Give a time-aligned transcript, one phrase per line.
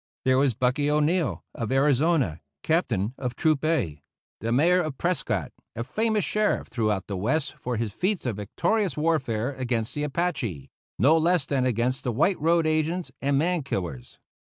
[0.25, 4.01] There was Bucky O'Neill, of Arizona, Captain of Troop A,
[4.39, 8.97] the Mayor of Prescott, a famous sheriff throughout the West for his feats of victorious
[8.97, 14.17] warfare against the Apache, no less than against the white road agents and man killers.